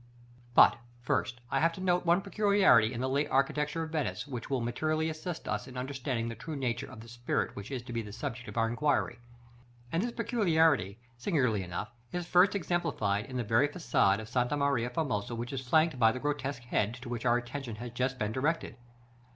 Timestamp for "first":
1.03-1.41, 12.25-12.55